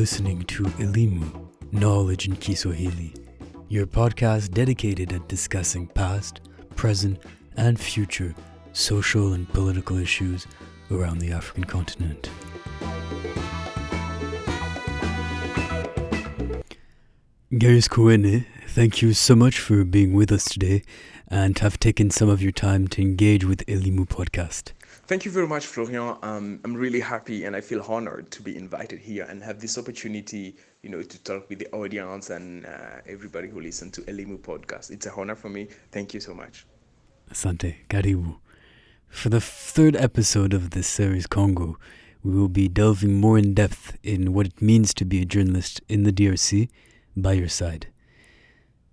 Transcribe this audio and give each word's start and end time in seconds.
Listening 0.00 0.44
to 0.44 0.62
Elimu, 0.62 1.46
Knowledge 1.72 2.26
in 2.26 2.34
Kiswahili, 2.36 3.12
your 3.68 3.86
podcast 3.86 4.50
dedicated 4.50 5.12
at 5.12 5.28
discussing 5.28 5.88
past, 5.88 6.40
present, 6.74 7.18
and 7.58 7.78
future 7.78 8.34
social 8.72 9.34
and 9.34 9.46
political 9.50 9.98
issues 9.98 10.46
around 10.90 11.18
the 11.18 11.32
African 11.32 11.64
continent. 11.64 12.30
Gaius 17.58 17.86
Kowene, 17.86 18.46
thank 18.68 19.02
you 19.02 19.12
so 19.12 19.36
much 19.36 19.58
for 19.58 19.84
being 19.84 20.14
with 20.14 20.32
us 20.32 20.46
today 20.46 20.82
and 21.28 21.58
have 21.58 21.78
taken 21.78 22.08
some 22.08 22.30
of 22.30 22.40
your 22.40 22.52
time 22.52 22.88
to 22.88 23.02
engage 23.02 23.44
with 23.44 23.66
Elimu 23.66 24.08
podcast. 24.08 24.72
Thank 25.10 25.24
you 25.24 25.32
very 25.32 25.48
much, 25.48 25.66
Florian. 25.66 26.16
Um, 26.22 26.60
I'm 26.62 26.72
really 26.72 27.00
happy 27.00 27.42
and 27.42 27.56
I 27.56 27.60
feel 27.60 27.82
honored 27.82 28.30
to 28.30 28.42
be 28.42 28.56
invited 28.56 29.00
here 29.00 29.26
and 29.28 29.42
have 29.42 29.58
this 29.58 29.76
opportunity, 29.76 30.54
you 30.82 30.88
know, 30.88 31.02
to 31.02 31.18
talk 31.24 31.48
with 31.48 31.58
the 31.58 31.66
audience 31.72 32.30
and 32.30 32.64
uh, 32.64 33.00
everybody 33.08 33.48
who 33.48 33.60
listens 33.60 33.90
to 33.96 34.02
Elimu 34.02 34.38
podcast. 34.38 34.92
It's 34.92 35.06
a 35.06 35.12
honor 35.12 35.34
for 35.34 35.48
me. 35.48 35.66
Thank 35.90 36.14
you 36.14 36.20
so 36.20 36.32
much. 36.32 36.64
Asante, 37.28 37.74
karibu. 37.88 38.36
For 39.08 39.30
the 39.30 39.40
third 39.40 39.96
episode 39.96 40.54
of 40.54 40.70
this 40.70 40.86
series, 40.86 41.26
Congo, 41.26 41.76
we 42.22 42.32
will 42.32 42.48
be 42.48 42.68
delving 42.68 43.14
more 43.20 43.36
in 43.36 43.52
depth 43.52 43.98
in 44.04 44.32
what 44.32 44.46
it 44.46 44.62
means 44.62 44.94
to 44.94 45.04
be 45.04 45.20
a 45.22 45.24
journalist 45.24 45.80
in 45.88 46.04
the 46.04 46.12
DRC 46.12 46.68
by 47.16 47.32
your 47.32 47.48
side. 47.48 47.88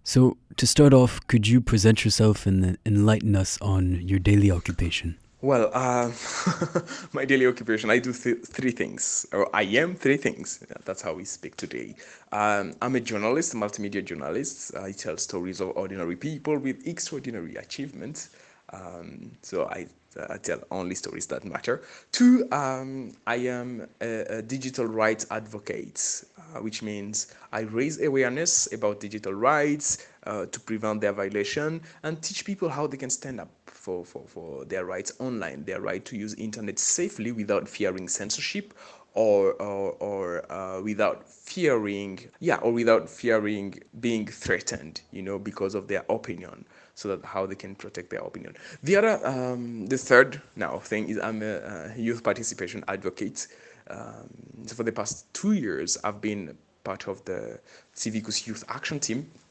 So, 0.03 0.37
to 0.55 0.65
start 0.65 0.95
off, 0.95 1.19
could 1.27 1.47
you 1.47 1.61
present 1.61 2.03
yourself 2.03 2.47
and 2.47 2.79
enlighten 2.87 3.35
us 3.35 3.59
on 3.61 4.01
your 4.01 4.17
daily 4.17 4.49
occupation? 4.49 5.19
Well, 5.41 5.69
uh, 5.71 6.11
my 7.13 7.23
daily 7.23 7.45
occupation, 7.45 7.91
I 7.91 7.99
do 7.99 8.11
th- 8.11 8.43
three 8.43 8.71
things, 8.71 9.23
or 9.31 9.47
I 9.55 9.61
am 9.61 9.93
three 9.93 10.17
things. 10.17 10.65
That's 10.83 11.03
how 11.03 11.13
we 11.13 11.25
speak 11.25 11.55
today. 11.55 11.93
Um, 12.31 12.73
I'm 12.81 12.95
a 12.95 12.99
journalist, 12.99 13.53
a 13.53 13.57
multimedia 13.57 14.03
journalist. 14.03 14.75
I 14.75 14.93
tell 14.93 15.15
stories 15.17 15.61
of 15.61 15.77
ordinary 15.77 16.15
people 16.15 16.57
with 16.57 16.87
extraordinary 16.87 17.55
achievements. 17.55 18.31
Um, 18.73 19.29
so 19.43 19.65
I, 19.67 19.85
I, 20.27 20.37
tell 20.37 20.59
only 20.71 20.95
stories 20.95 21.27
that 21.27 21.45
matter. 21.45 21.83
Two, 22.11 22.47
um, 22.51 23.13
I 23.27 23.35
am 23.35 23.87
a, 24.01 24.39
a, 24.39 24.41
digital 24.41 24.87
rights 24.87 25.27
advocate, 25.29 26.23
uh, 26.37 26.61
which 26.61 26.81
means 26.81 27.33
I 27.53 27.59
raise 27.61 28.01
awareness 28.01 28.73
about 28.73 28.99
digital 28.99 29.33
rights 29.35 30.07
uh, 30.27 30.45
to 30.47 30.59
prevent 30.59 31.01
their 31.01 31.13
violation 31.13 31.81
and 32.03 32.21
teach 32.21 32.45
people 32.45 32.69
how 32.69 32.85
they 32.87 32.97
can 32.97 33.09
stand 33.09 33.39
up 33.39 33.49
for, 33.65 34.05
for, 34.05 34.23
for 34.27 34.65
their 34.65 34.85
rights 34.85 35.13
online, 35.19 35.63
their 35.65 35.81
right 35.81 36.03
to 36.05 36.17
use 36.17 36.33
internet 36.35 36.77
safely 36.79 37.31
without 37.31 37.67
fearing 37.67 38.07
censorship 38.07 38.73
or 39.13 39.53
or, 39.53 39.93
or 39.93 40.51
uh, 40.51 40.81
without 40.81 41.27
fearing 41.27 42.19
yeah 42.39 42.57
or 42.57 42.71
without 42.71 43.09
fearing 43.09 43.73
being 43.99 44.27
threatened 44.27 45.01
you 45.11 45.23
know 45.23 45.39
because 45.39 45.73
of 45.75 45.87
their 45.87 46.05
opinion 46.09 46.65
so 46.93 47.09
that 47.09 47.25
how 47.25 47.45
they 47.45 47.55
can 47.55 47.75
protect 47.75 48.09
their 48.09 48.21
opinion. 48.21 48.55
The 48.83 48.95
other 48.97 49.27
um, 49.27 49.87
the 49.87 49.97
third 49.97 50.41
now 50.55 50.79
thing 50.79 51.09
is 51.09 51.19
i'm 51.19 51.41
a, 51.41 51.57
a 51.57 51.93
youth 51.97 52.23
participation 52.23 52.83
advocate. 52.87 53.47
Um, 53.89 54.29
so 54.65 54.75
for 54.75 54.83
the 54.83 54.91
past 54.91 55.33
two 55.33 55.53
years 55.53 55.97
i've 56.03 56.21
been 56.21 56.57
part 56.83 57.07
of 57.07 57.23
the 57.25 57.59
Civicus 57.95 58.47
youth 58.47 58.63
action 58.69 58.99
team. 58.99 59.29
uh, 59.31 59.46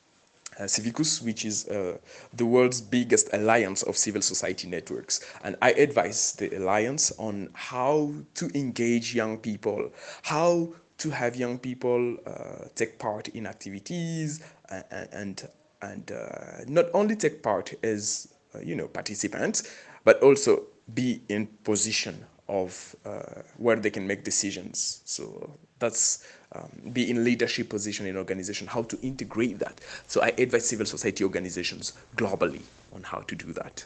Civicus, 0.65 1.23
which 1.23 1.45
is 1.45 1.69
uh, 1.69 1.99
the 2.35 2.47
world's 2.47 2.81
biggest 2.81 3.29
alliance 3.33 3.83
of 3.83 3.97
civil 3.97 4.23
society 4.23 4.69
networks. 4.69 5.21
And 5.45 5.57
I 5.61 5.73
advise 5.73 6.33
the 6.33 6.57
alliance 6.57 7.13
on 7.19 7.51
how 7.53 8.13
to 8.35 8.51
engage 8.55 9.15
young 9.15 9.39
people, 9.39 9.93
how 10.23 10.73
to 10.99 11.11
have 11.11 11.37
young 11.37 11.59
people 11.59 12.17
uh, 12.27 12.69
take 12.75 12.99
part 12.99 13.29
in 13.29 13.47
activities 13.47 14.43
and, 14.71 15.09
and, 15.13 15.49
and 15.83 16.13
uh, 16.13 16.65
not 16.67 16.87
only 16.95 17.17
take 17.17 17.43
part 17.43 17.75
as, 17.83 18.29
uh, 18.55 18.61
you 18.61 18.75
know, 18.75 18.89
participants, 18.89 19.71
but 20.05 20.23
also 20.23 20.63
be 20.95 21.21
in 21.29 21.47
position 21.65 22.25
of 22.49 22.95
uh, 23.05 23.43
where 23.59 23.77
they 23.77 23.91
can 23.91 24.07
make 24.07 24.25
decisions. 24.25 25.03
So 25.05 25.59
that's 25.79 26.27
um, 26.57 26.93
be 26.93 27.11
in 27.11 27.25
leadership 27.25 27.69
position 27.69 28.07
in 28.07 28.17
organization, 28.17 28.67
how 28.67 28.83
to 28.85 28.99
integrate 29.03 29.59
that. 29.59 29.81
So 30.07 30.23
I 30.23 30.29
advise 30.39 30.69
civil 30.69 30.87
society 30.87 31.25
organizations 31.25 31.93
globally 32.17 32.63
on 32.95 33.03
how 33.03 33.19
to 33.21 33.35
do 33.35 33.53
that. 33.53 33.85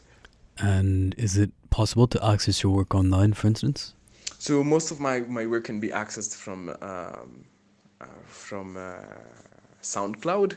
And 0.58 1.14
is 1.16 1.38
it 1.38 1.50
possible 1.70 2.06
to 2.09 2.25
access 2.25 2.62
your 2.62 2.72
work 2.72 2.94
online, 2.94 3.32
for 3.32 3.47
instance? 3.47 3.94
So 4.38 4.62
most 4.62 4.91
of 4.91 5.00
my, 5.00 5.20
my 5.20 5.47
work 5.47 5.64
can 5.64 5.80
be 5.80 5.88
accessed 5.88 6.36
from 6.36 6.70
um, 6.82 7.44
uh, 8.00 8.06
from 8.26 8.76
uh, 8.76 8.97
SoundCloud. 9.82 10.56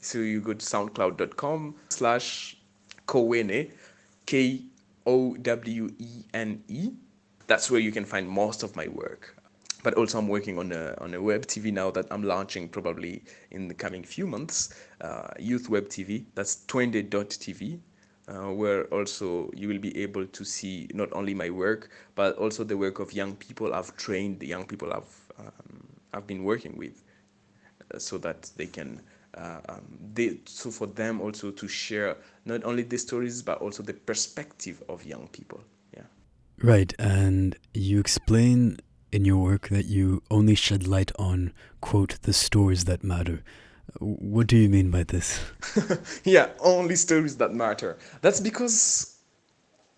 So 0.00 0.18
you 0.18 0.40
go 0.40 0.52
to 0.52 0.64
soundcloud.com 0.64 1.74
slash 1.88 2.56
Kowene, 3.06 3.70
K 4.26 4.62
O 5.04 5.34
W 5.36 5.90
E 5.98 6.08
N 6.34 6.62
E. 6.68 6.90
That's 7.46 7.70
where 7.70 7.80
you 7.80 7.92
can 7.92 8.04
find 8.04 8.28
most 8.28 8.62
of 8.62 8.76
my 8.76 8.88
work 8.88 9.35
but 9.86 9.94
also 9.94 10.18
I'm 10.18 10.26
working 10.26 10.58
on 10.58 10.72
a 10.72 10.96
on 11.00 11.14
a 11.14 11.22
web 11.22 11.46
TV 11.46 11.72
now 11.72 11.92
that 11.92 12.06
I'm 12.10 12.24
launching 12.24 12.68
probably 12.68 13.22
in 13.52 13.68
the 13.68 13.74
coming 13.74 14.02
few 14.02 14.26
months. 14.26 14.74
Uh, 15.00 15.28
youth 15.38 15.68
web 15.68 15.88
TV. 15.88 16.24
That's 16.34 16.64
Twende.tv. 16.66 17.78
Uh, 18.26 18.52
where 18.52 18.86
also 18.86 19.48
you 19.54 19.68
will 19.68 19.78
be 19.78 19.96
able 20.02 20.26
to 20.26 20.44
see 20.44 20.88
not 20.92 21.08
only 21.12 21.34
my 21.34 21.48
work 21.50 21.90
but 22.16 22.36
also 22.36 22.64
the 22.64 22.76
work 22.76 22.98
of 22.98 23.12
young 23.12 23.36
people 23.36 23.72
I've 23.72 23.96
trained, 23.96 24.40
the 24.40 24.48
young 24.48 24.66
people 24.66 24.92
I've 24.92 25.14
um, 25.38 25.86
I've 26.12 26.26
been 26.26 26.42
working 26.42 26.76
with, 26.76 27.04
uh, 27.94 28.00
so 28.00 28.18
that 28.18 28.50
they 28.56 28.66
can 28.66 29.00
uh, 29.34 29.60
um, 29.68 29.84
they 30.14 30.40
so 30.46 30.72
for 30.72 30.88
them 30.88 31.20
also 31.20 31.52
to 31.52 31.68
share 31.68 32.16
not 32.44 32.64
only 32.64 32.82
the 32.82 32.98
stories 32.98 33.40
but 33.40 33.58
also 33.58 33.84
the 33.84 33.94
perspective 33.94 34.82
of 34.88 35.06
young 35.06 35.28
people. 35.28 35.60
Yeah. 35.96 36.08
Right, 36.58 36.92
and 36.98 37.54
you 37.72 38.00
explain 38.00 38.78
in 39.16 39.24
your 39.24 39.38
work 39.38 39.70
that 39.70 39.86
you 39.86 40.22
only 40.30 40.54
shed 40.54 40.86
light 40.86 41.10
on, 41.18 41.50
quote, 41.80 42.20
the 42.22 42.34
stories 42.34 42.84
that 42.84 43.02
matter. 43.02 43.42
What 43.98 44.46
do 44.46 44.56
you 44.58 44.68
mean 44.68 44.90
by 44.90 45.04
this? 45.04 45.40
yeah, 46.24 46.50
only 46.60 46.96
stories 46.96 47.38
that 47.38 47.54
matter. 47.54 47.96
That's 48.20 48.40
because 48.40 49.16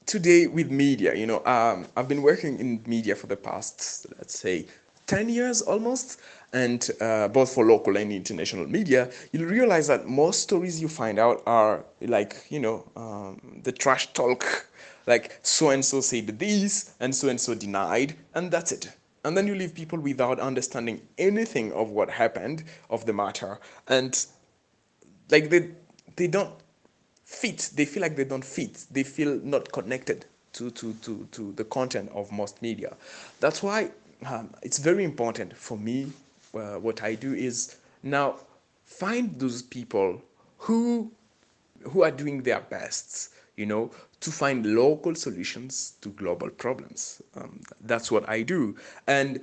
today 0.07 0.47
with 0.47 0.71
media, 0.71 1.17
you 1.17 1.27
know, 1.27 1.45
um, 1.45 1.87
I've 1.97 2.07
been 2.07 2.23
working 2.23 2.61
in 2.61 2.81
media 2.87 3.17
for 3.17 3.27
the 3.27 3.37
past, 3.37 4.07
let's 4.19 4.39
say, 4.39 4.67
10 5.09 5.29
years 5.29 5.63
almost, 5.63 6.21
and 6.53 6.89
uh, 7.01 7.27
both 7.27 7.53
for 7.53 7.65
local 7.65 7.97
and 7.97 8.13
international 8.13 8.69
media, 8.69 9.11
you'll 9.33 9.51
realize 9.51 9.89
that 9.89 10.07
most 10.07 10.43
stories 10.43 10.81
you 10.81 10.87
find 10.87 11.19
out 11.19 11.43
are 11.45 11.85
like, 12.03 12.47
you 12.51 12.61
know, 12.61 12.85
um, 12.95 13.61
the 13.65 13.73
trash 13.73 14.13
talk 14.13 14.69
like 15.09 15.41
so 15.43 15.71
and 15.71 15.85
so 15.85 16.01
said 16.01 16.39
this 16.39 16.95
and 17.01 17.13
so 17.13 17.29
and 17.29 17.41
so 17.41 17.55
denied, 17.55 18.15
and 18.35 18.51
that's 18.51 18.71
it. 18.71 18.93
And 19.29 19.37
then 19.37 19.47
you 19.47 19.55
leave 19.55 19.75
people 19.75 19.99
without 19.99 20.41
understanding 20.41 21.03
anything 21.19 21.71
of 21.75 21.91
what 21.91 22.09
happened 22.09 22.65
of 22.89 23.05
the 23.05 23.13
matter, 23.13 23.61
and 23.87 24.25
like 25.31 25.51
they 25.51 25.73
they 26.17 26.29
don't 26.29 26.55
fit. 27.27 27.69
They 27.75 27.85
feel 27.85 28.01
like 28.01 28.17
they 28.17 28.25
don't 28.25 28.43
fit. 28.43 28.87
They 28.91 29.03
feel 29.03 29.39
not 29.45 29.71
connected 29.71 30.25
to 30.55 30.71
to 30.71 30.95
to 31.03 31.29
to 31.33 31.53
the 31.53 31.65
content 31.65 32.11
of 32.15 32.33
most 32.33 32.63
media. 32.63 32.97
That's 33.39 33.63
why 33.63 33.91
um, 34.25 34.49
it's 34.63 34.79
very 34.79 35.05
important 35.05 35.55
for 35.55 35.77
me. 35.77 36.11
Uh, 36.55 36.77
what 36.77 37.03
I 37.03 37.15
do 37.15 37.35
is 37.35 37.77
now 38.03 38.37
find 38.87 39.39
those 39.39 39.61
people 39.61 40.23
who 40.57 41.13
who 41.83 42.03
are 42.03 42.11
doing 42.11 42.43
their 42.45 42.61
best 42.61 43.29
you 43.59 43.67
know, 43.67 43.91
to 44.21 44.31
find 44.31 44.65
local 44.75 45.15
solutions 45.15 45.95
to 46.01 46.11
global 46.11 46.49
problems. 46.49 47.21
Um, 47.35 47.61
that's 47.81 48.11
what 48.11 48.29
I 48.29 48.43
do. 48.43 48.77
And 49.07 49.41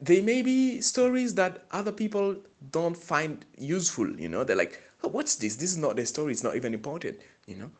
they 0.00 0.20
may 0.22 0.42
be 0.42 0.80
stories 0.80 1.34
that 1.34 1.64
other 1.72 1.92
people 1.92 2.36
don't 2.70 2.96
find 2.96 3.44
useful, 3.58 4.08
you 4.18 4.28
know, 4.28 4.44
they're 4.44 4.56
like, 4.56 4.80
oh, 5.02 5.08
what's 5.08 5.34
this? 5.36 5.56
This 5.56 5.72
is 5.72 5.78
not 5.78 5.96
their 5.96 6.06
story, 6.06 6.32
it's 6.32 6.44
not 6.44 6.54
even 6.54 6.72
important, 6.72 7.18
you 7.46 7.56
know. 7.56 7.70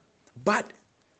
But 0.44 0.72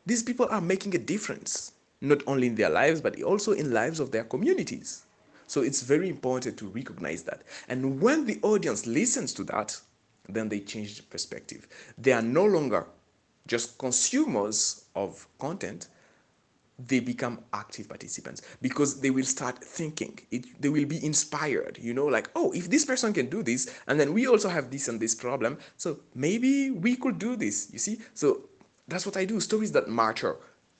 these 0.05 0.23
people 0.23 0.47
are 0.49 0.61
making 0.61 0.95
a 0.95 0.97
difference, 0.97 1.71
not 2.01 2.21
only 2.27 2.47
in 2.47 2.55
their 2.55 2.69
lives, 2.69 2.99
but 2.99 3.21
also 3.21 3.53
in 3.53 3.71
lives 3.71 3.99
of 3.99 4.11
their 4.11 4.25
communities. 4.25 5.03
So 5.47 5.61
it's 5.61 5.81
very 5.81 6.09
important 6.09 6.57
to 6.57 6.67
recognize 6.67 7.23
that. 7.23 7.43
And 7.69 8.01
when 8.01 8.25
the 8.25 8.39
audience 8.43 8.85
listens 8.85 9.33
to 9.33 9.43
that, 9.45 9.79
then 10.27 10.49
they 10.49 10.59
change 10.59 10.97
the 10.97 11.03
perspective. 11.03 11.67
They 11.97 12.11
are 12.11 12.21
no 12.21 12.45
longer 12.45 12.85
just 13.47 13.77
consumers 13.77 14.85
of 14.95 15.27
content, 15.39 15.87
they 16.87 16.99
become 16.99 17.39
active 17.53 17.89
participants 17.89 18.41
because 18.61 19.01
they 19.01 19.09
will 19.09 19.25
start 19.25 19.63
thinking. 19.63 20.17
It, 20.31 20.61
they 20.61 20.69
will 20.69 20.85
be 20.85 21.03
inspired 21.05 21.77
you 21.81 21.93
know 21.93 22.05
like 22.05 22.29
oh 22.35 22.51
if 22.53 22.69
this 22.69 22.85
person 22.85 23.11
can 23.13 23.27
do 23.27 23.43
this 23.43 23.73
and 23.87 23.99
then 23.99 24.13
we 24.13 24.27
also 24.27 24.49
have 24.49 24.71
this 24.71 24.87
and 24.87 24.99
this 24.99 25.13
problem 25.13 25.57
so 25.77 25.99
maybe 26.15 26.71
we 26.71 26.95
could 26.95 27.19
do 27.19 27.35
this 27.35 27.69
you 27.71 27.79
see? 27.79 27.99
So 28.13 28.49
that's 28.87 29.05
what 29.05 29.17
i 29.17 29.25
do. 29.25 29.39
Stories 29.39 29.71
that 29.73 29.89
matter 29.89 30.37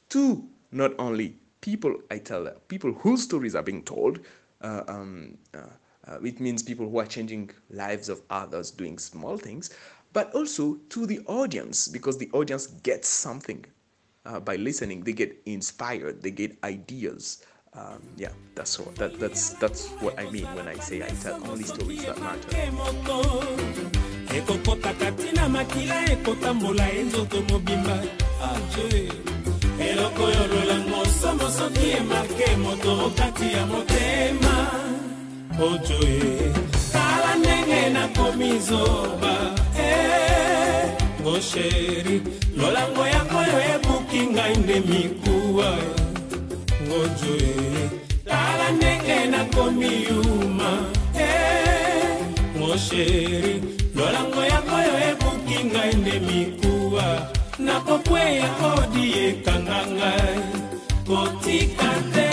to 0.09 0.47
not 0.71 0.93
only 0.99 1.35
people 1.61 1.95
i 2.09 2.17
tell 2.17 2.45
people 2.67 2.93
whose 2.93 3.23
stories 3.23 3.55
are 3.55 3.63
being 3.63 3.83
told 3.83 4.19
uh, 4.61 4.83
um, 4.87 5.37
uh, 5.53 5.59
uh, 6.07 6.19
it 6.23 6.39
means 6.39 6.63
people 6.63 6.89
who 6.89 6.99
are 6.99 7.05
changing 7.05 7.49
lives 7.69 8.09
of 8.09 8.21
others 8.29 8.71
doing 8.71 8.97
small 8.97 9.37
things 9.37 9.71
but 10.13 10.33
also 10.33 10.77
to 10.89 11.05
the 11.05 11.19
audience 11.27 11.87
because 11.87 12.17
the 12.17 12.29
audience 12.33 12.67
gets 12.67 13.07
something 13.07 13.65
uh, 14.25 14.39
by 14.39 14.55
listening. 14.55 15.03
They 15.03 15.13
get 15.13 15.35
inspired. 15.45 16.21
They 16.21 16.31
get 16.31 16.57
ideas. 16.63 17.43
Um, 17.73 18.01
yeah 18.17 18.29
that's 18.55 18.79
what 18.79 18.95
that, 18.95 19.19
that's 19.19 19.51
that's 19.61 19.89
what 20.01 20.17
i 20.17 20.27
mean 20.31 20.47
when 20.55 20.67
i 20.67 20.73
say 20.73 21.03
i 21.03 21.07
tell 21.21 21.37
only 21.47 21.63
stories 21.63 22.03
that 22.03 22.19
matter. 22.19 22.49
Eloko 22.49 23.21
oyo 23.21 23.69
yango 41.19 41.39
sheri 41.41 42.21
lolango 42.57 43.05
ya 43.07 43.19
koyo 43.31 43.59
ebuki 43.75 44.19
ngai 44.31 44.55
nde 44.57 44.79
mikuwa. 44.79 45.77
Ngojoe 46.83 47.89
tala 48.25 48.71
ndenge 48.71 49.25
nakomi 49.31 50.03
yuma. 50.09 50.71
Eh, 51.19 52.17
Ngo 52.57 52.77
sheri 52.77 53.61
lolango 53.95 54.43
ya 54.43 54.61
koyo 54.61 54.93
ebuki 55.11 55.63
ngai 55.65 55.93
nde 55.95 56.19
mikuwa. 56.19 57.31
Nakokweya 57.59 58.47
kodiyekanga 58.59 59.87
ngai. 59.87 60.39
Kotika 61.07 61.89
te 62.13 62.28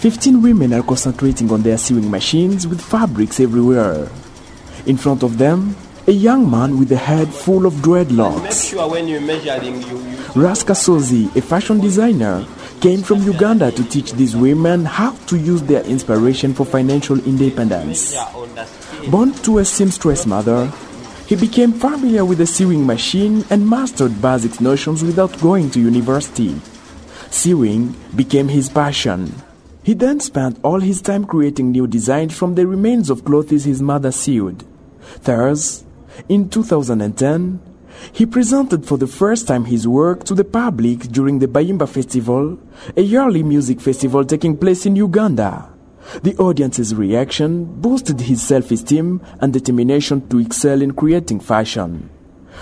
15 0.00 0.40
women 0.40 0.72
are 0.72 0.82
concentrating 0.82 1.52
on 1.52 1.60
their 1.60 1.76
sewing 1.76 2.10
machines 2.10 2.66
with 2.66 2.80
fabrics 2.80 3.38
everywhere. 3.38 4.08
In 4.86 4.96
front 4.96 5.22
of 5.22 5.36
them, 5.36 5.76
a 6.06 6.10
young 6.10 6.50
man 6.50 6.78
with 6.78 6.90
a 6.90 6.96
head 6.96 7.28
full 7.28 7.66
of 7.66 7.74
dreadlocks. 7.84 8.70
sure 8.70 8.88
when 8.88 9.06
you're 9.06 9.20
measuring, 9.20 9.74
you, 9.82 9.98
Raska 10.32 10.72
Sozi, 10.72 11.28
a 11.36 11.42
fashion 11.42 11.80
designer, 11.80 12.46
came 12.80 13.02
from 13.02 13.20
Uganda 13.24 13.70
to 13.72 13.84
teach 13.84 14.12
these 14.12 14.34
women 14.34 14.86
how 14.86 15.10
to 15.26 15.36
use 15.36 15.60
their 15.64 15.82
inspiration 15.84 16.54
for 16.54 16.64
financial 16.64 17.18
independence. 17.26 18.14
measure 18.14 18.38
on 18.38 18.54
the 18.54 18.64
scale. 18.64 19.10
Born 19.10 19.32
to 19.44 19.58
a 19.58 19.66
seamstress 19.66 20.24
mother, 20.24 20.72
he 21.26 21.36
became 21.36 21.74
familiar 21.74 22.24
with 22.24 22.38
the 22.38 22.46
sewing 22.46 22.86
machine 22.86 23.44
and 23.50 23.68
mastered 23.68 24.22
basic 24.22 24.62
notions 24.62 25.04
without 25.04 25.38
going 25.42 25.70
to 25.72 25.78
university. 25.78 26.58
Sewing 27.28 27.94
became 28.16 28.48
his 28.48 28.70
passion. 28.70 29.34
He 29.82 29.94
then 29.94 30.20
spent 30.20 30.58
all 30.62 30.80
his 30.80 31.00
time 31.00 31.24
creating 31.24 31.70
new 31.72 31.86
designs 31.86 32.36
from 32.36 32.54
the 32.54 32.66
remains 32.66 33.08
of 33.10 33.24
clothes 33.24 33.64
his 33.64 33.80
mother 33.80 34.12
sewed. 34.12 34.64
Thus, 35.22 35.84
in 36.28 36.48
2010, 36.50 37.60
he 38.12 38.26
presented 38.26 38.86
for 38.86 38.98
the 38.98 39.06
first 39.06 39.46
time 39.48 39.64
his 39.64 39.86
work 39.88 40.24
to 40.24 40.34
the 40.34 40.44
public 40.44 41.00
during 41.08 41.38
the 41.38 41.48
Bayimba 41.48 41.88
Festival, 41.88 42.58
a 42.96 43.02
yearly 43.02 43.42
music 43.42 43.80
festival 43.80 44.24
taking 44.24 44.56
place 44.56 44.86
in 44.86 44.96
Uganda. 44.96 45.68
The 46.22 46.36
audience's 46.36 46.94
reaction 46.94 47.64
boosted 47.80 48.20
his 48.22 48.42
self 48.42 48.70
esteem 48.70 49.20
and 49.40 49.52
determination 49.52 50.26
to 50.28 50.38
excel 50.38 50.82
in 50.82 50.92
creating 50.92 51.40
fashion. 51.40 52.10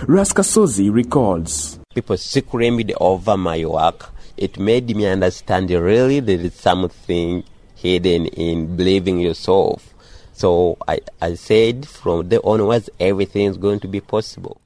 Raskasozi 0.03 0.93
recalls. 0.93 1.79
People 1.95 2.17
screamed 2.17 2.93
over 3.01 3.37
my 3.37 3.65
work. 3.65 4.11
It 4.39 4.59
made 4.59 4.95
me 4.97 5.05
understand 5.07 5.69
really 5.71 6.21
there 6.21 6.39
is 6.39 6.55
something 6.55 7.43
hidden 7.75 8.27
in 8.27 8.77
believing 8.77 9.19
yourself. 9.19 9.93
So 10.33 10.79
I, 10.87 11.01
I 11.21 11.35
said 11.35 11.89
from 11.89 12.29
there 12.29 12.41
onwards 12.45 12.89
everything 13.01 13.47
is 13.47 13.57
going 13.57 13.81
to 13.81 13.89
be 13.89 14.01
possible. 14.01 14.61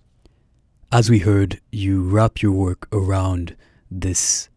As 0.92 1.08
we 1.08 1.20
heard, 1.20 1.58
you 1.70 2.02
wrap 2.02 2.42
your 2.42 2.52
work 2.52 2.86
around 2.92 3.56
this 3.90 4.50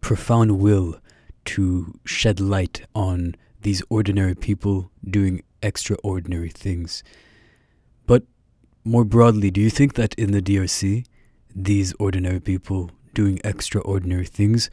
profound 0.00 0.58
will 0.58 1.00
to 1.44 1.98
shed 2.06 2.40
light 2.40 2.86
on 2.94 3.34
these 3.60 3.82
ordinary 3.90 4.34
people 4.34 4.90
doing 5.08 5.42
extraordinary 5.62 6.48
things. 6.48 7.04
But 8.06 8.22
more 8.84 9.04
broadly, 9.04 9.50
do 9.50 9.60
you 9.60 9.68
think 9.68 9.94
that 9.94 10.14
in 10.14 10.32
the 10.32 10.40
DRC, 10.40 11.04
these 11.54 11.92
ordinary 11.98 12.40
people 12.40 12.90
doing 13.16 13.40
extraordinary 13.42 14.26
things 14.26 14.70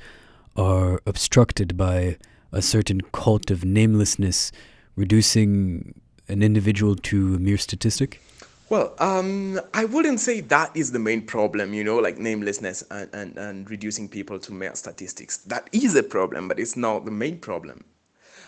are 0.56 1.02
obstructed 1.08 1.76
by 1.76 2.18
a 2.52 2.62
certain 2.62 3.02
cult 3.12 3.50
of 3.50 3.66
namelessness, 3.66 4.52
reducing 4.96 6.00
an 6.28 6.44
individual 6.44 6.96
to 6.96 7.36
a 7.36 7.40
mere 7.40 7.58
statistic? 7.58 8.22
Well, 8.70 8.94
um, 9.00 9.60
I 9.74 9.86
wouldn't 9.86 10.20
say 10.20 10.42
that 10.42 10.76
is 10.76 10.92
the 10.92 11.00
main 11.00 11.22
problem, 11.26 11.74
you 11.74 11.84
know, 11.84 11.98
like 11.98 12.18
namelessness 12.18 12.84
and, 12.92 13.10
and, 13.14 13.38
and 13.38 13.70
reducing 13.70 14.08
people 14.10 14.40
to 14.40 14.52
mere 14.52 14.76
statistics. 14.76 15.38
That 15.38 15.70
is 15.72 15.96
a 15.96 16.04
problem, 16.04 16.48
but 16.48 16.60
it's 16.60 16.76
not 16.76 17.06
the 17.06 17.12
main 17.12 17.40
problem. 17.40 17.84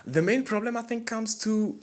The 0.06 0.22
main 0.22 0.44
problem, 0.44 0.78
I 0.78 0.82
think, 0.82 1.08
comes 1.08 1.36
to 1.40 1.80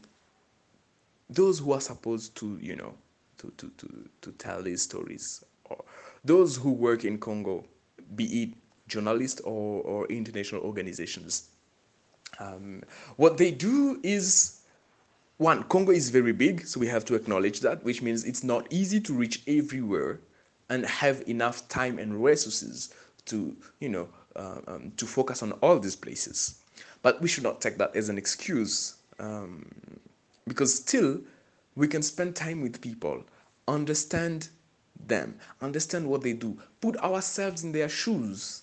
those 1.31 1.59
who 1.59 1.73
are 1.73 1.81
supposed 1.81 2.37
to, 2.37 2.59
you 2.61 2.77
know, 2.77 2.95
to, 3.39 3.53
to, 3.57 3.71
to, 3.79 4.09
to 4.23 4.33
tell 4.33 4.63
these 4.63 4.83
stories, 4.83 5.45
or 5.65 5.85
those 6.25 6.57
who 6.57 6.71
work 6.73 7.05
in 7.05 7.19
Congo, 7.19 7.65
be 8.17 8.43
it 8.43 8.49
journalists 8.89 9.41
or, 9.43 9.83
or 9.83 10.07
international 10.07 10.63
organizations. 10.63 11.49
Um, 12.39 12.83
what 13.17 13.37
they 13.37 13.51
do 13.51 14.01
is 14.03 14.63
one 15.39 15.65
congo 15.65 15.93
is 15.93 16.09
very 16.11 16.33
big 16.33 16.65
so 16.65 16.79
we 16.79 16.87
have 16.87 17.05
to 17.05 17.15
acknowledge 17.15 17.61
that 17.61 17.83
which 17.85 18.01
means 18.01 18.25
it's 18.25 18.45
not 18.45 18.67
easy 18.71 19.01
to 19.01 19.13
reach 19.13 19.43
everywhere 19.47 20.21
and 20.71 20.87
have 20.87 21.23
enough 21.27 21.67
time 21.69 21.99
and 21.99 22.23
resources 22.23 22.95
to 23.27 23.55
you 23.81 23.89
know 23.89 24.09
uh, 24.37 24.59
um, 24.69 24.93
to 24.97 25.05
focus 25.05 25.43
on 25.43 25.53
all 25.61 25.79
these 25.79 25.97
places 25.97 26.61
but 27.03 27.21
we 27.21 27.29
should 27.29 27.43
not 27.43 27.61
take 27.61 27.77
that 27.77 27.95
as 27.97 28.09
an 28.09 28.17
excuse 28.17 28.95
um, 29.19 29.67
because 30.47 30.75
still 30.75 31.21
we 31.75 31.89
can 31.89 32.03
spend 32.03 32.37
time 32.37 32.61
with 32.63 32.81
people 32.81 33.23
understand 33.69 34.49
them 35.09 35.37
understand 35.61 36.07
what 36.07 36.23
they 36.23 36.33
do 36.33 36.59
put 36.81 36.97
ourselves 36.99 37.65
in 37.65 37.73
their 37.73 37.89
shoes 37.89 38.63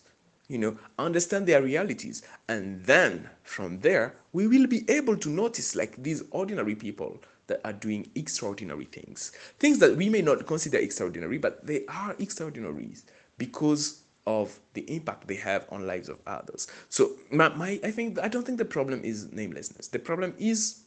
you 0.50 0.58
know, 0.58 0.76
understand 0.98 1.48
their 1.48 1.62
realities. 1.62 2.24
And 2.50 2.84
then 2.84 3.30
from 3.44 3.80
there, 3.80 4.16
we 4.34 4.48
will 4.48 4.68
be 4.68 4.84
able 4.90 5.16
to 5.16 5.30
notice 5.30 5.76
like 5.76 6.02
these 6.02 6.24
ordinary 6.32 6.76
people 6.76 7.22
that 7.48 7.62
are 7.64 7.74
doing 7.74 8.10
extraordinary 8.16 8.86
things. 8.86 9.32
Things 9.60 9.80
that 9.80 9.96
we 9.96 10.10
may 10.10 10.22
not 10.22 10.46
consider 10.48 10.78
extraordinary, 10.78 11.38
but 11.38 11.66
they 11.66 11.86
are 11.86 12.16
extraordinary 12.20 12.96
because 13.38 14.02
of 14.28 14.60
the 14.74 14.82
impact 14.94 15.28
they 15.28 15.36
have 15.36 15.66
on 15.70 15.88
lives 15.88 16.10
of 16.10 16.20
others. 16.28 16.68
So 16.90 17.12
my, 17.32 17.50
my 17.50 17.80
I 17.84 17.92
think 17.92 18.20
I 18.20 18.28
don't 18.28 18.46
think 18.46 18.58
the 18.58 18.66
problem 18.66 19.04
is 19.04 19.32
namelessness. 19.32 19.88
The 19.88 20.00
problem 20.00 20.34
is 20.38 20.82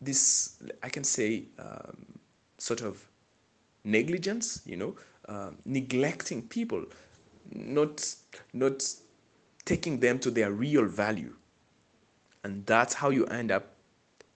this 0.00 0.56
I 0.82 0.88
can 0.88 1.04
say 1.04 1.44
um, 1.58 2.18
sort 2.58 2.82
of 2.82 3.02
negligence, 3.90 4.62
you 4.66 4.76
know, 4.76 4.96
um, 5.28 5.56
neglecting 5.64 6.42
people 6.42 6.84
not 7.52 8.14
not 8.52 8.84
taking 9.64 10.00
them 10.00 10.18
to 10.18 10.30
their 10.30 10.52
real 10.52 10.86
value. 10.86 11.34
And 12.44 12.64
that's 12.66 12.94
how 12.94 13.10
you 13.10 13.26
end 13.26 13.50
up 13.50 13.74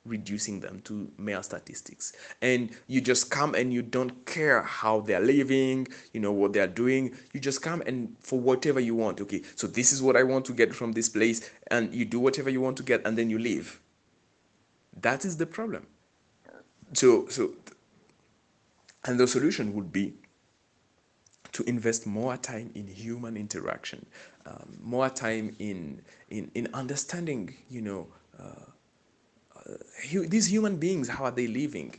reducing 0.05 0.59
them 0.61 0.81
to 0.85 1.11
mere 1.17 1.43
statistics. 1.43 2.13
And 2.43 2.71
you 2.89 3.01
just 3.01 3.31
come 3.31 3.55
and 3.55 3.73
you 3.73 3.83
don't 3.83 4.27
care 4.27 4.63
how 4.63 5.01
they're 5.01 5.21
living 5.21 5.87
you 6.13 6.21
know 6.21 6.33
what 6.33 6.53
they're 6.53 6.67
doing. 6.67 7.17
You 7.33 7.41
just 7.41 7.63
come 7.63 7.83
and 7.87 8.17
for 8.21 8.39
whatever 8.41 8.81
you 8.81 8.95
want 8.95 9.21
okay 9.21 9.43
so 9.55 9.67
this 9.67 9.93
is 9.93 10.03
what 10.03 10.17
i 10.17 10.23
want 10.23 10.45
to 10.47 10.53
get 10.53 10.75
from 10.75 10.93
this 10.93 11.09
place 11.09 11.51
and 11.71 11.95
you 11.95 12.05
do 12.05 12.19
whatever 12.21 12.51
you 12.51 12.61
want 12.61 12.77
to 12.79 12.83
get 12.83 13.07
and 13.07 13.17
then 13.17 13.31
you 13.31 13.39
leave. 13.39 13.81
That 15.01 15.25
is 15.25 15.37
the 15.37 15.47
problem. 15.47 15.87
So 16.93 17.29
so 17.29 17.53
and 19.05 19.19
the 19.19 19.27
solution 19.27 19.75
would 19.75 19.93
be 19.93 20.15
to 21.53 21.63
invest 21.65 22.07
more 22.07 22.37
time 22.37 22.71
in 22.75 22.87
human 22.87 23.37
interaction, 23.37 24.05
um, 24.47 24.79
more 24.81 25.11
time 25.11 25.55
in, 25.59 26.01
in, 26.31 26.51
in 26.55 26.69
understanding, 26.73 27.55
you 27.69 27.83
know, 27.83 28.07
uh, 28.39 28.45
uh, 29.57 29.75
these 30.29 30.51
human 30.51 30.77
beings, 30.77 31.09
how 31.09 31.25
are 31.25 31.31
they 31.31 31.47
living? 31.47 31.95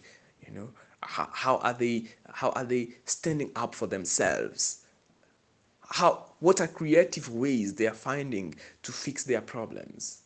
You 0.46 0.54
know, 0.54 0.70
how, 1.02 1.30
how 1.32 1.58
are 1.58 1.74
they, 1.74 2.06
how 2.32 2.50
are 2.52 2.64
they 2.64 2.90
standing 3.06 3.52
up 3.56 3.76
for 3.76 3.88
themselves? 3.88 4.80
How, 5.88 6.26
what 6.40 6.60
are 6.60 6.68
creative 6.68 7.30
ways 7.30 7.76
they 7.76 7.88
are 7.88 7.94
finding 7.94 8.56
to 8.82 8.92
fix 8.92 9.24
their 9.24 9.42
problems? 9.42 10.22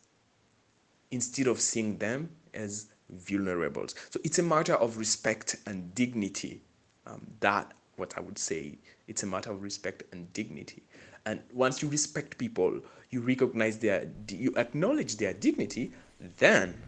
Instead 1.10 1.46
of 1.46 1.60
seeing 1.60 1.98
them 1.98 2.30
as 2.54 2.86
vulnerable. 3.10 3.86
So 4.10 4.20
it's 4.24 4.38
a 4.38 4.42
matter 4.42 4.74
of 4.74 4.98
respect 4.98 5.56
and 5.66 5.94
dignity. 5.94 6.62
Um, 7.08 7.26
that 7.40 7.72
what 7.98 8.16
I 8.16 8.20
would 8.20 8.38
say. 8.38 8.78
It's 9.06 9.22
a 9.22 9.26
matter 9.26 9.50
of 9.50 9.62
respect 9.62 10.02
and 10.12 10.32
dignity. 10.32 10.82
And 11.26 11.40
once 11.52 11.82
you 11.82 11.88
respect 11.88 12.38
people, 12.38 12.80
you 13.10 13.20
recognize 13.20 13.78
their, 13.78 14.08
you 14.30 14.54
acknowledge 14.56 15.16
their 15.16 15.34
dignity, 15.34 15.92
then, 16.38 16.80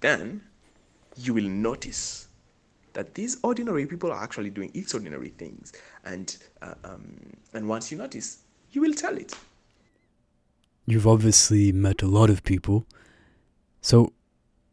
then 0.00 0.42
you 1.16 1.34
will 1.34 1.48
notice 1.48 2.28
that 2.92 3.14
these 3.14 3.38
ordinary 3.42 3.86
people 3.86 4.12
are 4.12 4.22
actually 4.22 4.50
doing 4.50 4.70
extraordinary 4.74 5.30
things. 5.30 5.72
And, 6.04 6.36
uh, 6.60 6.74
um, 6.84 7.16
and 7.54 7.68
once 7.68 7.90
you 7.90 7.98
notice, 7.98 8.38
you 8.72 8.80
will 8.80 8.94
tell 8.94 9.16
it. 9.16 9.34
You've 10.86 11.06
obviously 11.06 11.72
met 11.72 12.02
a 12.02 12.06
lot 12.06 12.28
of 12.28 12.42
people. 12.42 12.84
So, 13.80 14.12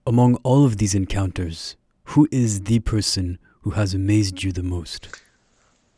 among 0.06 0.36
all 0.38 0.66
of 0.66 0.78
these 0.78 0.96
encounters, 0.96 1.76
who 2.06 2.28
is 2.32 2.62
the 2.62 2.80
person 2.80 3.38
who 3.62 3.72
has 3.72 3.94
amazed 3.94 4.44
you 4.44 4.52
the 4.52 4.64
most? 4.64 5.10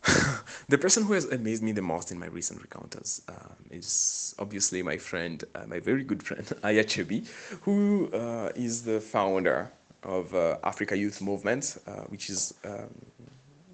the 0.67 0.77
person 0.77 1.03
who 1.03 1.13
has 1.13 1.25
amazed 1.25 1.61
me 1.61 1.71
the 1.71 1.81
most 1.81 2.11
in 2.11 2.17
my 2.17 2.25
recent 2.27 2.59
encounters 2.59 3.21
um, 3.29 3.55
is 3.69 4.33
obviously 4.39 4.81
my 4.81 4.97
friend, 4.97 5.43
uh, 5.53 5.65
my 5.67 5.79
very 5.79 6.03
good 6.03 6.23
friend, 6.23 6.51
Aya 6.63 6.83
Chebbi, 6.83 7.27
who 7.61 8.09
uh, 8.13 8.51
is 8.55 8.83
the 8.83 8.99
founder 8.99 9.71
of 10.03 10.33
uh, 10.33 10.57
Afrika 10.63 10.97
Youth 10.97 11.21
Movement, 11.21 11.77
uh, 11.85 12.01
which 12.09 12.29
is 12.29 12.53
um, 12.65 12.89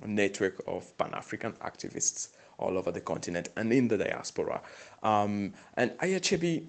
a 0.02 0.08
network 0.08 0.62
of 0.68 0.96
Pan 0.98 1.14
African 1.14 1.54
activists 1.54 2.30
all 2.60 2.78
over 2.78 2.92
the 2.92 3.02
continent 3.02 3.50
and 3.56 3.72
in 3.72 3.88
the 3.88 3.98
diaspora. 3.98 4.62
Um, 5.04 5.54
and 5.76 5.94
Aya 6.02 6.20
Chebbi, 6.20 6.66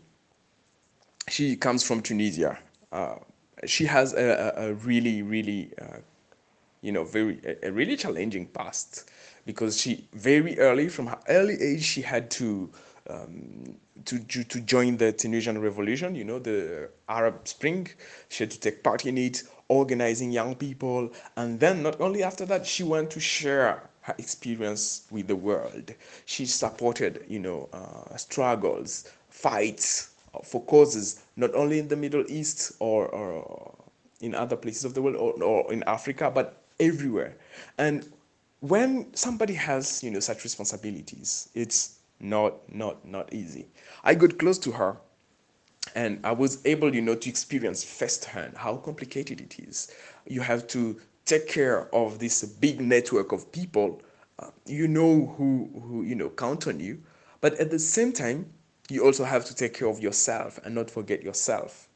she 1.29 1.57
comes 1.57 1.83
from 1.83 2.03
Tunisia. 2.03 2.59
Uh, 2.93 3.17
she 3.67 3.85
has 3.87 4.13
a, 4.13 4.53
a, 4.57 4.75
really, 4.75 5.23
really, 5.23 5.73
uh, 5.81 5.99
you 6.83 6.93
know, 6.93 7.05
very, 7.05 7.41
a, 7.45 7.69
a 7.69 7.73
really 7.73 7.97
challenging 7.97 8.47
past 8.47 9.11
because 9.47 9.81
she 9.81 10.07
very 10.13 10.59
early, 10.59 10.89
from 10.89 11.07
her 11.07 11.19
early 11.29 11.61
age, 11.61 11.83
she 11.83 12.03
had 12.03 12.31
to 12.33 12.71
um, 13.09 13.75
to, 14.05 14.19
to 14.45 14.61
join 14.61 14.97
the 14.97 15.13
Tunisian 15.13 15.61
revolution, 15.61 16.15
you 16.15 16.25
know, 16.25 16.39
the 16.39 16.91
Arab 17.09 17.47
Spring. 17.49 17.89
She 18.29 18.45
had 18.45 18.51
to 18.51 18.61
take 18.61 18.83
part 18.83 19.07
in 19.07 19.19
it, 19.19 19.43
organizing 19.69 20.31
young 20.31 20.55
people. 20.55 21.11
And 21.37 21.59
then, 21.59 21.83
not 21.83 22.01
only 22.01 22.23
after 22.23 22.47
that, 22.47 22.67
she 22.67 22.83
went 22.83 23.11
to 23.11 23.21
share 23.21 23.83
her 24.03 24.15
experience 24.19 25.07
with 25.11 25.27
the 25.27 25.37
world. 25.37 25.93
She 26.27 26.47
supported, 26.47 27.25
you 27.29 27.39
know, 27.39 27.69
uh, 27.73 28.17
struggles, 28.17 29.11
fights 29.31 30.11
for 30.45 30.63
causes, 30.65 31.23
not 31.37 31.55
only 31.55 31.79
in 31.79 31.89
the 31.89 31.97
Middle 31.97 32.25
East 32.29 32.73
or, 32.79 33.07
or 33.09 33.75
in 34.21 34.35
other 34.35 34.57
places 34.57 34.85
of 34.85 34.95
the 34.95 35.03
world 35.03 35.17
or, 35.17 35.43
or 35.43 35.73
in 35.73 35.83
Africa, 35.87 36.31
but 36.33 36.63
everywhere. 36.81 37.37
And 37.79 38.11
when 38.61 39.15
somebody 39.15 39.55
has, 39.55 40.03
you 40.03 40.11
know, 40.11 40.21
such 40.21 40.45
responsibilities, 40.45 41.49
it's 41.55 41.99
not 42.21 42.55
not 42.73 43.07
not 43.07 43.33
easy. 43.33 43.69
I 44.05 44.15
got 44.15 44.39
close 44.39 44.59
to 44.61 44.73
her 44.73 44.97
and 45.95 46.21
i 46.25 46.33
was 46.33 46.65
able 46.67 46.95
you 46.95 47.01
know 47.01 47.15
to 47.15 47.31
experience 47.31 47.83
firsthand 47.83 48.57
how 48.57 48.77
complicated 48.77 49.41
it 49.41 49.59
is. 49.61 49.93
You 50.27 50.41
have 50.41 50.67
to 50.69 51.01
take 51.25 51.47
care 51.49 51.93
of 51.95 52.19
this 52.19 52.45
big 52.45 52.81
network 52.81 53.33
of 53.33 53.51
people. 53.53 54.03
Uh, 54.39 54.51
you 54.67 54.89
know 54.89 55.35
who 55.37 55.71
who 55.83 56.03
you 56.03 56.15
know 56.15 56.31
count 56.31 56.67
on 56.67 56.81
you. 56.81 57.01
But 57.41 57.55
at 57.61 57.71
the 57.71 57.79
same 57.79 58.13
time 58.13 58.47
you 58.91 59.05
also 59.05 59.25
have 59.25 59.45
to 59.47 59.55
take 59.55 59.75
care 59.75 59.89
of 59.89 60.01
yourself 60.01 60.59
and 60.65 60.75
not 60.75 60.91
forget 60.91 61.23
yourself 61.23 61.88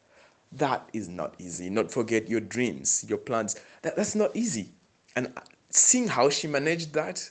that 0.56 0.88
is 0.92 1.08
not 1.08 1.34
easy 1.38 1.70
not 1.70 1.90
forget 1.90 2.28
your 2.28 2.40
dreams 2.40 3.04
your 3.08 3.18
plans 3.18 3.60
that, 3.82 3.96
that's 3.96 4.14
not 4.14 4.34
easy 4.34 4.68
and 5.16 5.32
seeing 5.70 6.08
how 6.08 6.28
she 6.28 6.46
managed 6.46 6.92
that 6.92 7.28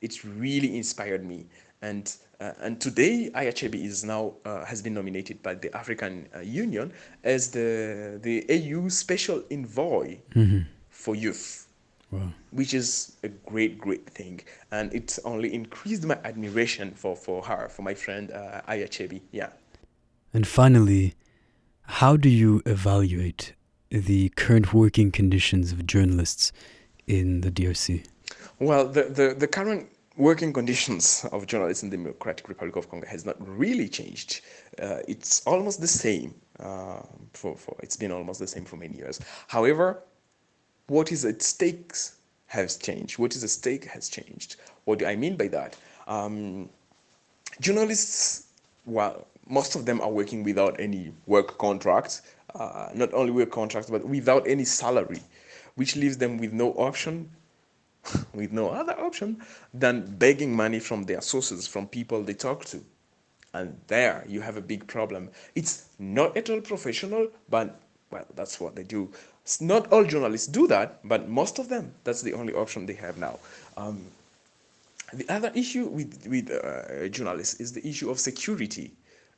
it 0.00 0.22
really 0.24 0.76
inspired 0.76 1.24
me 1.24 1.46
and 1.82 2.16
uh, 2.42 2.52
and 2.60 2.80
today 2.80 3.30
Aya 3.34 3.52
Chebbi 3.52 3.84
is 3.84 4.02
now 4.02 4.34
uh, 4.44 4.64
has 4.64 4.82
been 4.82 4.94
nominated 4.94 5.42
by 5.42 5.54
the 5.54 5.74
African 5.76 6.28
uh, 6.34 6.40
Union 6.40 6.92
as 7.22 7.50
the 7.50 8.18
the 8.22 8.44
AU 8.50 8.88
Special 8.88 9.42
Envoy 9.50 10.18
mm-hmm. 10.34 10.60
for 10.90 11.14
Youth, 11.14 11.68
wow. 12.10 12.32
which 12.50 12.74
is 12.74 13.16
a 13.22 13.28
great 13.28 13.78
great 13.78 14.08
thing, 14.10 14.40
and 14.72 14.92
it's 14.92 15.20
only 15.24 15.54
increased 15.54 16.04
my 16.04 16.18
admiration 16.24 16.90
for 16.92 17.14
for 17.14 17.42
her 17.42 17.68
for 17.68 17.82
my 17.82 17.94
friend 17.94 18.32
uh, 18.32 18.62
Aya 18.66 18.88
Chebbi. 18.88 19.20
Yeah. 19.30 19.50
And 20.34 20.46
finally, 20.46 21.14
how 22.00 22.16
do 22.16 22.30
you 22.30 22.62
evaluate 22.64 23.52
the 23.90 24.30
current 24.30 24.72
working 24.72 25.10
conditions 25.10 25.72
of 25.72 25.86
journalists 25.86 26.50
in 27.06 27.42
the 27.42 27.50
DRC? 27.50 28.06
Well, 28.58 28.88
the, 28.88 29.04
the, 29.04 29.34
the 29.38 29.46
current 29.46 29.90
working 30.16 30.54
conditions 30.54 31.26
of 31.32 31.46
journalists 31.46 31.82
in 31.82 31.90
the 31.90 31.98
Democratic 31.98 32.48
Republic 32.48 32.76
of 32.76 32.88
Congo 32.88 33.06
has 33.06 33.26
not 33.26 33.36
really 33.46 33.90
changed. 33.90 34.40
Uh, 34.80 35.00
it's 35.06 35.46
almost 35.46 35.82
the 35.82 35.86
same. 35.86 36.34
Uh, 36.58 37.02
for, 37.34 37.56
for 37.56 37.76
it's 37.82 37.96
been 37.96 38.10
almost 38.10 38.40
the 38.40 38.46
same 38.46 38.64
for 38.64 38.76
many 38.76 38.96
years. 38.96 39.20
However, 39.48 40.02
what 40.86 41.12
is 41.12 41.26
at 41.26 41.42
stake 41.42 41.92
has 42.46 42.78
changed. 42.78 43.18
What 43.18 43.36
is 43.36 43.44
at 43.44 43.50
stake 43.50 43.84
has 43.84 44.08
changed. 44.08 44.56
What 44.84 44.98
do 44.98 45.06
I 45.06 45.14
mean 45.14 45.36
by 45.36 45.48
that? 45.48 45.76
Um, 46.06 46.70
journalists, 47.60 48.46
well, 48.86 49.26
most 49.52 49.74
of 49.76 49.84
them 49.84 50.00
are 50.00 50.10
working 50.10 50.42
without 50.42 50.80
any 50.80 51.12
work 51.26 51.58
contract. 51.58 52.22
Uh, 52.54 52.88
not 52.94 53.12
only 53.12 53.32
work 53.32 53.50
contracts, 53.50 53.90
but 53.90 54.04
without 54.04 54.46
any 54.46 54.64
salary, 54.64 55.20
which 55.74 55.96
leaves 55.96 56.16
them 56.18 56.38
with 56.38 56.52
no 56.52 56.72
option 56.72 57.30
with 58.34 58.52
no 58.52 58.68
other 58.68 58.98
option 58.98 59.40
than 59.74 60.16
begging 60.16 60.54
money 60.54 60.80
from 60.80 61.04
their 61.04 61.20
sources, 61.20 61.66
from 61.66 61.86
people 61.86 62.22
they 62.22 62.34
talk 62.34 62.64
to. 62.64 62.82
And 63.54 63.78
there 63.86 64.24
you 64.26 64.40
have 64.40 64.56
a 64.56 64.60
big 64.60 64.86
problem. 64.86 65.28
It's 65.54 65.86
not 65.98 66.36
at 66.36 66.48
all 66.50 66.60
professional, 66.60 67.28
but 67.50 67.78
well, 68.10 68.26
that's 68.34 68.60
what 68.60 68.74
they 68.74 68.82
do. 68.82 69.10
Not 69.60 69.92
all 69.92 70.04
journalists 70.04 70.46
do 70.46 70.66
that, 70.68 71.00
but 71.04 71.28
most 71.28 71.58
of 71.58 71.68
them, 71.68 71.92
that's 72.04 72.22
the 72.22 72.32
only 72.34 72.54
option 72.54 72.86
they 72.86 72.94
have 72.94 73.18
now. 73.18 73.38
Um, 73.76 74.04
the 75.12 75.28
other 75.28 75.52
issue 75.54 75.86
with, 75.86 76.26
with 76.26 76.50
uh, 76.50 77.08
journalists 77.08 77.60
is 77.60 77.72
the 77.72 77.86
issue 77.86 78.10
of 78.10 78.18
security. 78.18 78.92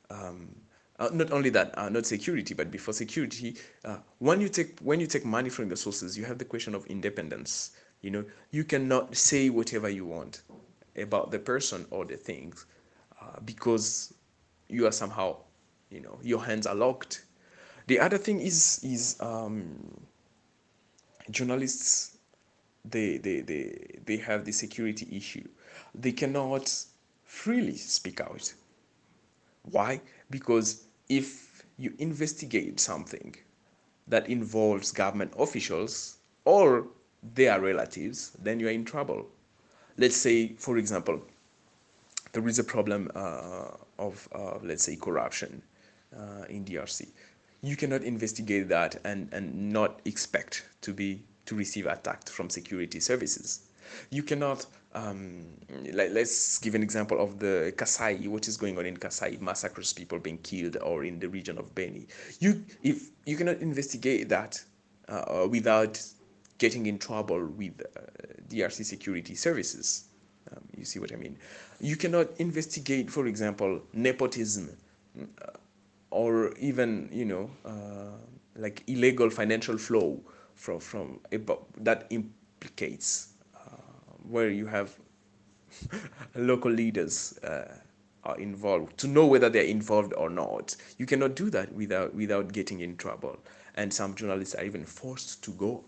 Um, 0.09 0.55
uh, 0.99 1.09
not 1.11 1.31
only 1.31 1.49
that, 1.49 1.77
uh, 1.77 1.89
not 1.89 2.05
security, 2.05 2.53
but 2.53 2.71
before 2.71 2.93
security, 2.93 3.55
uh, 3.83 3.97
when 4.19 4.39
you 4.39 4.47
take 4.49 4.79
when 4.79 4.99
you 4.99 5.07
take 5.07 5.25
money 5.25 5.49
from 5.49 5.67
the 5.69 5.75
sources, 5.75 6.17
you 6.17 6.23
have 6.25 6.37
the 6.37 6.45
question 6.45 6.73
of 6.73 6.85
independence. 6.85 7.71
You 8.01 8.11
know, 8.11 8.25
you 8.51 8.63
cannot 8.63 9.15
say 9.15 9.49
whatever 9.49 9.89
you 9.89 10.05
want 10.05 10.43
about 10.95 11.31
the 11.31 11.39
person 11.39 11.85
or 11.91 12.05
the 12.05 12.15
things 12.15 12.65
uh, 13.21 13.39
because 13.43 14.13
you 14.69 14.85
are 14.87 14.91
somehow, 14.91 15.37
you 15.89 15.99
know, 16.01 16.17
your 16.23 16.43
hands 16.43 16.65
are 16.65 16.75
locked. 16.75 17.25
The 17.87 17.99
other 17.99 18.17
thing 18.17 18.39
is 18.39 18.79
is 18.83 19.17
um, 19.19 20.05
journalists 21.31 22.17
they, 22.85 23.17
they 23.17 23.41
they 23.41 23.99
they 24.05 24.17
have 24.17 24.45
the 24.45 24.51
security 24.51 25.07
issue. 25.15 25.47
They 25.93 26.11
cannot 26.11 26.73
freely 27.23 27.75
speak 27.77 28.21
out. 28.21 28.53
Why? 29.71 30.01
Because 30.29 30.85
if 31.09 31.63
you 31.77 31.93
investigate 31.99 32.79
something 32.79 33.35
that 34.07 34.29
involves 34.29 34.91
government 34.91 35.33
officials 35.37 36.17
or 36.45 36.87
their 37.33 37.59
relatives, 37.59 38.31
then 38.41 38.59
you 38.59 38.67
are 38.67 38.71
in 38.71 38.85
trouble. 38.85 39.25
Let's 39.97 40.15
say, 40.15 40.53
for 40.57 40.77
example, 40.77 41.21
there 42.33 42.47
is 42.47 42.59
a 42.59 42.63
problem 42.63 43.11
uh, 43.15 43.69
of, 43.97 44.27
uh, 44.33 44.57
let's 44.61 44.83
say, 44.83 44.95
corruption 44.95 45.61
uh, 46.15 46.45
in 46.49 46.65
DRC. 46.65 47.07
You 47.61 47.75
cannot 47.75 48.03
investigate 48.03 48.67
that 48.69 48.97
and, 49.05 49.29
and 49.31 49.71
not 49.71 50.01
expect 50.05 50.65
to 50.81 50.93
be 50.93 51.23
to 51.45 51.55
receive 51.55 51.85
attack 51.85 52.27
from 52.27 52.49
security 52.49 52.99
services. 52.99 53.61
You 54.09 54.23
cannot. 54.23 54.65
Um, 54.95 55.45
like, 55.91 56.11
let's 56.11 56.57
give 56.59 56.73
an 56.73 56.81
example 56.81 57.21
of 57.21 57.37
the 57.37 57.73
Kasai, 57.75 58.27
what 58.29 58.47
is 58.47 58.55
going 58.55 58.77
on 58.77 58.85
in 58.85 58.95
Kasai, 58.95 59.37
massacres, 59.41 59.91
people 59.91 60.19
being 60.19 60.37
killed, 60.37 60.77
or 60.81 61.03
in 61.03 61.19
the 61.19 61.27
region 61.27 61.57
of 61.57 61.75
Beni. 61.75 62.07
You, 62.39 62.63
if 62.81 63.09
you 63.25 63.35
cannot 63.35 63.57
investigate 63.57 64.29
that 64.29 64.63
uh, 65.09 65.47
without 65.49 66.01
getting 66.57 66.85
in 66.85 66.97
trouble 66.97 67.45
with 67.45 67.81
uh, 67.81 67.99
DRC 68.49 68.85
security 68.85 69.35
services. 69.35 70.05
Um, 70.51 70.63
you 70.77 70.85
see 70.85 70.99
what 70.99 71.11
I 71.11 71.17
mean? 71.17 71.37
You 71.81 71.97
cannot 71.97 72.27
investigate, 72.37 73.11
for 73.11 73.27
example, 73.27 73.81
nepotism 73.93 74.69
uh, 75.19 75.51
or 76.11 76.53
even, 76.57 77.09
you 77.11 77.25
know, 77.25 77.49
uh, 77.65 78.17
like 78.55 78.83
illegal 78.87 79.29
financial 79.29 79.77
flow 79.77 80.21
from, 80.53 80.79
from 80.79 81.19
that 81.79 82.07
implicates 82.09 83.29
uh, 83.31 83.34
where 84.29 84.49
you 84.49 84.65
have 84.67 84.95
local 86.35 86.71
leaders 86.71 87.37
uh, 87.43 87.73
are 88.23 88.39
involved 88.39 88.97
to 88.97 89.07
know 89.07 89.25
whether 89.25 89.49
they're 89.49 89.63
involved 89.63 90.13
or 90.15 90.29
not. 90.29 90.75
You 90.97 91.05
cannot 91.05 91.35
do 91.35 91.49
that 91.51 91.73
without 91.73 92.13
without 92.13 92.53
getting 92.53 92.81
in 92.81 92.97
trouble. 92.97 93.37
and 93.75 93.93
some 93.93 94.15
journalists 94.15 94.55
are 94.55 94.63
even 94.63 94.85
forced 94.85 95.43
to 95.43 95.51
go 95.51 95.83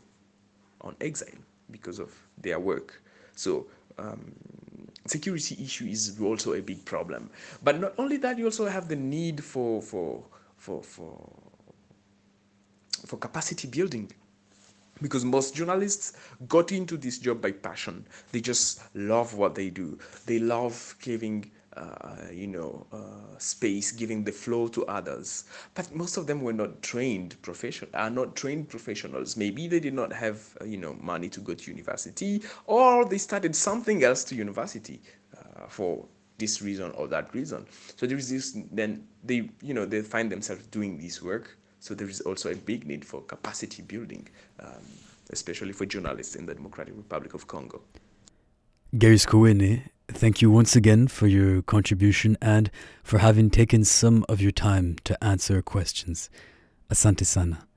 on 0.81 0.95
exile 1.01 1.39
because 1.71 1.99
of 1.99 2.13
their 2.37 2.59
work. 2.59 3.01
So 3.35 3.67
um, 3.97 4.31
security 5.05 5.57
issue 5.63 5.85
is 5.85 6.19
also 6.21 6.53
a 6.53 6.61
big 6.61 6.85
problem. 6.85 7.29
But 7.63 7.79
not 7.79 7.93
only 7.97 8.17
that, 8.17 8.37
you 8.37 8.45
also 8.45 8.67
have 8.67 8.87
the 8.87 8.95
need 8.95 9.43
for 9.43 9.81
for 9.81 10.23
for 10.57 10.83
for 10.83 11.17
for 13.05 13.17
capacity 13.17 13.67
building 13.67 14.11
because 15.01 15.25
most 15.25 15.55
journalists 15.55 16.13
got 16.47 16.71
into 16.71 16.97
this 16.97 17.19
job 17.19 17.41
by 17.41 17.51
passion. 17.51 18.05
They 18.31 18.41
just 18.41 18.81
love 18.95 19.33
what 19.35 19.55
they 19.55 19.69
do. 19.69 19.97
They 20.25 20.39
love 20.39 20.95
giving 21.01 21.51
uh, 21.77 22.15
you 22.31 22.47
know 22.47 22.87
uh, 22.91 23.37
space 23.37 23.91
giving 23.91 24.23
the 24.23 24.31
flow 24.31 24.67
to 24.69 24.85
others. 24.87 25.45
But 25.75 25.93
most 25.93 26.17
of 26.17 26.25
them 26.25 26.41
were 26.41 26.53
not 26.53 26.81
trained 26.81 27.39
professional 27.41 27.91
are 27.93 28.09
not 28.09 28.35
trained 28.35 28.69
professionals. 28.69 29.37
Maybe 29.37 29.67
they 29.67 29.79
did 29.79 29.93
not 29.93 30.11
have 30.11 30.57
uh, 30.59 30.65
you 30.65 30.77
know 30.77 30.97
money 30.99 31.29
to 31.29 31.39
go 31.39 31.53
to 31.53 31.71
university 31.71 32.41
or 32.65 33.05
they 33.05 33.19
started 33.19 33.55
something 33.55 34.03
else 34.03 34.23
to 34.25 34.35
university 34.35 35.01
uh, 35.37 35.67
for 35.67 36.05
this 36.39 36.61
reason 36.61 36.91
or 36.91 37.07
that 37.07 37.33
reason. 37.33 37.65
So 37.95 38.05
there 38.05 38.17
is 38.17 38.29
this 38.29 38.57
then 38.71 39.07
they 39.23 39.49
you 39.61 39.73
know 39.73 39.85
they 39.85 40.01
find 40.01 40.31
themselves 40.31 40.65
doing 40.67 40.97
this 40.97 41.21
work 41.21 41.57
so 41.79 41.93
there 41.93 42.09
is 42.09 42.21
also 42.21 42.51
a 42.51 42.55
big 42.55 42.87
need 42.87 43.05
for 43.05 43.21
capacity 43.21 43.81
building, 43.81 44.27
um, 44.59 44.83
especially 45.29 45.73
for 45.73 45.85
journalists 45.85 46.35
in 46.35 46.45
the 46.45 46.53
Democratic 46.53 46.95
Republic 46.95 47.33
of 47.33 47.47
Congo. 47.47 47.81
Gaius 48.97 49.25
Kowene, 49.25 49.83
thank 50.07 50.41
you 50.41 50.49
once 50.49 50.75
again 50.75 51.07
for 51.07 51.27
your 51.27 51.61
contribution 51.61 52.37
and 52.41 52.71
for 53.03 53.19
having 53.19 53.49
taken 53.49 53.83
some 53.83 54.25
of 54.29 54.41
your 54.41 54.51
time 54.51 54.95
to 55.03 55.21
answer 55.23 55.61
questions. 55.61 56.29
Asante 56.89 57.25
sana. 57.25 57.67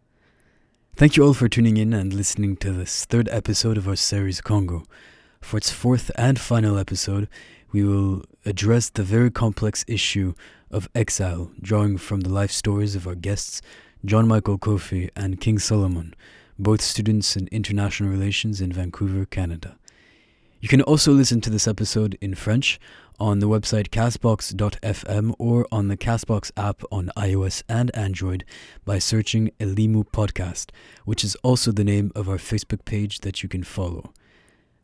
Thank 0.97 1.16
you 1.16 1.25
all 1.25 1.35
for 1.35 1.49
tuning 1.49 1.76
in 1.76 1.92
and 1.92 2.12
listening 2.12 2.57
to 2.59 2.73
this 2.73 3.04
third 3.04 3.28
episode 3.30 3.76
of 3.76 3.88
our 3.88 3.97
series 3.97 4.40
Congo. 4.40 4.85
For 5.40 5.57
its 5.57 5.71
fourth 5.71 6.11
and 6.16 6.38
final 6.38 6.78
episode, 6.78 7.28
we 7.73 7.83
will 7.83 8.25
address 8.45 8.90
the 8.90 9.02
very 9.02 9.30
complex 9.30 9.85
issue 9.88 10.35
of 10.71 10.88
exile, 10.95 11.50
drawing 11.61 11.97
from 11.99 12.21
the 12.21 12.28
life 12.28 12.50
stories 12.50 12.95
of 12.95 13.07
our 13.07 13.14
guests 13.14 13.62
John 14.04 14.26
Michael 14.26 14.59
Kofi, 14.59 15.11
and 15.14 15.40
King 15.40 15.59
Solomon, 15.59 16.14
both 16.59 16.80
students 16.80 17.37
in 17.37 17.49
international 17.49 18.11
relations 18.11 18.61
in 18.61 18.73
Vancouver, 18.73 19.26
Canada. 19.26 19.76
You 20.61 20.69
can 20.69 20.83
also 20.83 21.12
listen 21.12 21.40
to 21.42 21.50
this 21.50 21.66
episode 21.66 22.19
in 22.21 22.35
French 22.35 22.78
on 23.19 23.38
the 23.38 23.49
website 23.49 23.88
castbox.fm 23.88 25.35
or 25.38 25.66
on 25.71 25.88
the 25.88 25.97
Castbox 25.97 26.50
app 26.57 26.83
on 26.90 27.11
iOS 27.16 27.62
and 27.69 27.95
Android 27.95 28.45
by 28.85 28.99
searching 28.99 29.50
Elimu 29.61 30.04
Podcast, 30.11 30.71
which 31.04 31.23
is 31.23 31.35
also 31.37 31.71
the 31.71 31.85
name 31.85 32.11
of 32.14 32.28
our 32.28 32.38
Facebook 32.38 32.85
page 32.85 33.21
that 33.21 33.42
you 33.42 33.49
can 33.49 33.62
follow. 33.62 34.12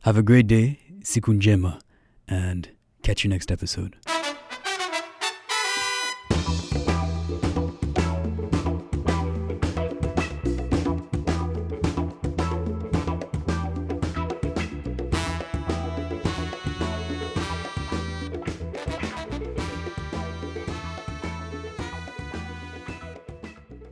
Have 0.01 0.17
a 0.17 0.23
great 0.23 0.47
day, 0.47 0.81
Sikunjema, 1.01 1.81
and 2.29 2.71
catch 3.03 3.25
you 3.25 3.31
next 3.31 3.51
episode. 3.51 3.97